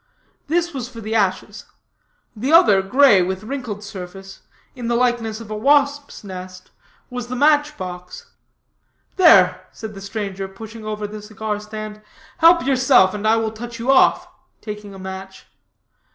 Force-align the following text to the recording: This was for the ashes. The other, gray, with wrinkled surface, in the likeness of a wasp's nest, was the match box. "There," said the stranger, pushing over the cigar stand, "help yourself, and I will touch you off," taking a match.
This 0.47 0.73
was 0.73 0.89
for 0.89 0.99
the 0.99 1.13
ashes. 1.13 1.65
The 2.35 2.51
other, 2.51 2.81
gray, 2.81 3.21
with 3.21 3.43
wrinkled 3.43 3.83
surface, 3.83 4.41
in 4.75 4.87
the 4.87 4.95
likeness 4.95 5.39
of 5.39 5.51
a 5.51 5.55
wasp's 5.55 6.23
nest, 6.23 6.71
was 7.11 7.27
the 7.27 7.35
match 7.35 7.77
box. 7.77 8.31
"There," 9.17 9.63
said 9.71 9.93
the 9.93 10.01
stranger, 10.01 10.47
pushing 10.47 10.83
over 10.85 11.05
the 11.05 11.21
cigar 11.21 11.59
stand, 11.59 12.01
"help 12.39 12.65
yourself, 12.65 13.13
and 13.13 13.27
I 13.27 13.35
will 13.35 13.51
touch 13.51 13.77
you 13.77 13.91
off," 13.91 14.27
taking 14.59 14.95
a 14.95 14.97
match. 14.97 15.45